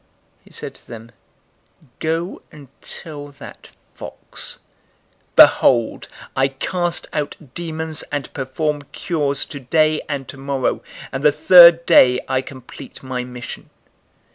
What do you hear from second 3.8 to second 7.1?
fox, 'Behold, I cast